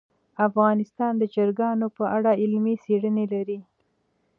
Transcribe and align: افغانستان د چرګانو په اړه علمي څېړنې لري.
افغانستان 0.47 1.13
د 1.17 1.23
چرګانو 1.33 1.87
په 1.97 2.03
اړه 2.17 2.31
علمي 2.41 2.75
څېړنې 2.83 3.25
لري. 3.33 3.59